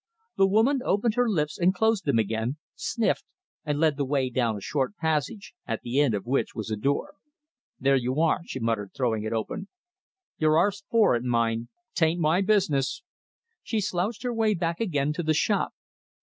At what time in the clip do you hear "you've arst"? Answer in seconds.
10.39-10.85